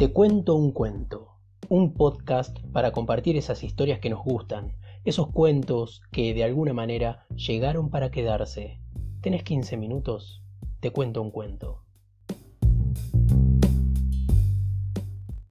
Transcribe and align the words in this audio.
Te 0.00 0.14
cuento 0.14 0.54
un 0.54 0.72
cuento, 0.72 1.28
un 1.68 1.92
podcast 1.92 2.58
para 2.72 2.90
compartir 2.90 3.36
esas 3.36 3.62
historias 3.62 4.00
que 4.00 4.08
nos 4.08 4.24
gustan, 4.24 4.72
esos 5.04 5.26
cuentos 5.30 6.00
que 6.10 6.32
de 6.32 6.42
alguna 6.42 6.72
manera 6.72 7.26
llegaron 7.36 7.90
para 7.90 8.10
quedarse. 8.10 8.80
¿Tenés 9.20 9.42
15 9.42 9.76
minutos? 9.76 10.42
Te 10.80 10.90
cuento 10.90 11.20
un 11.20 11.30
cuento. 11.30 11.79